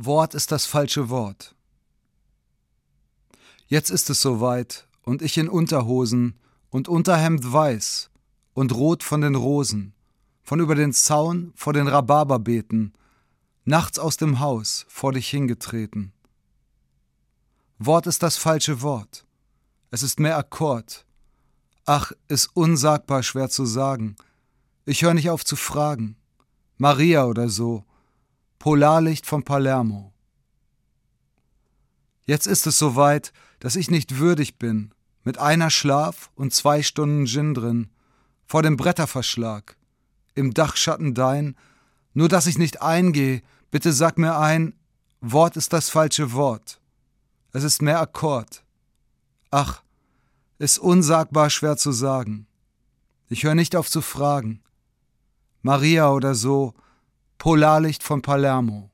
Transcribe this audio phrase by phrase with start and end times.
[0.00, 1.56] Wort ist das falsche Wort.
[3.66, 6.38] Jetzt ist es soweit, und ich in Unterhosen
[6.70, 8.08] und Unterhemd weiß
[8.54, 9.94] und rot von den Rosen,
[10.44, 12.92] von über den Zaun vor den Rhabarberbeeten,
[13.64, 16.12] nachts aus dem Haus vor dich hingetreten.
[17.80, 19.26] Wort ist das falsche Wort.
[19.90, 21.06] Es ist mehr Akkord.
[21.86, 24.14] Ach, ist unsagbar schwer zu sagen.
[24.84, 26.16] Ich höre nicht auf zu fragen.
[26.76, 27.84] Maria oder so.
[28.58, 30.12] Polarlicht von Palermo.
[32.24, 34.92] Jetzt ist es soweit, dass ich nicht würdig bin,
[35.24, 37.90] mit einer Schlaf und zwei Stunden Gin drin,
[38.46, 39.76] vor dem Bretterverschlag,
[40.34, 41.56] im Dachschatten dein,
[42.14, 44.74] nur dass ich nicht eingehe, bitte sag mir ein,
[45.20, 46.80] Wort ist das falsche Wort.
[47.52, 48.62] Es ist mehr Akkord.
[49.50, 49.82] Ach,
[50.58, 52.46] ist unsagbar schwer zu sagen.
[53.28, 54.62] Ich höre nicht auf zu fragen.
[55.62, 56.74] Maria oder so,
[57.38, 58.90] Polarlicht von Palermo.